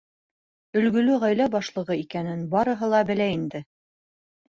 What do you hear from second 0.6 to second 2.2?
Өлгөлө ғаилә башлығы